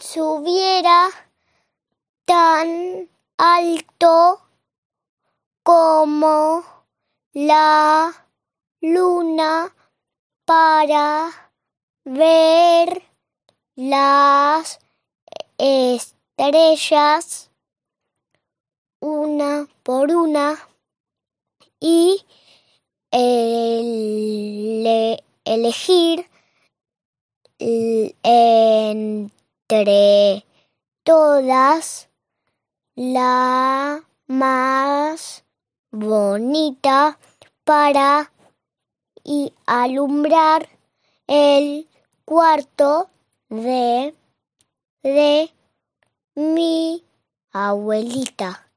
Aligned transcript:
subiera 0.00 1.08
tan 2.24 3.08
alto 3.36 4.40
como 5.62 6.64
la 7.32 8.26
luna 8.80 9.74
para 10.44 11.52
ver 12.04 13.02
las 13.76 14.78
estrellas 15.58 17.50
una 19.00 19.68
por 19.82 20.14
una 20.14 20.58
y 21.80 22.24
elegir 25.44 26.26
entre 29.72 30.44
todas 31.02 32.10
la 32.94 34.02
más 34.26 35.44
bonita 35.90 37.18
para 37.64 38.30
y 39.24 39.54
alumbrar 39.64 40.68
el 41.26 41.88
cuarto 42.26 43.08
de, 43.48 44.14
de 45.02 45.50
mi 46.34 47.02
abuelita. 47.52 48.71